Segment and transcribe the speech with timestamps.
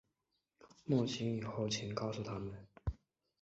[0.85, 2.65] 梦醒以后请告诉他们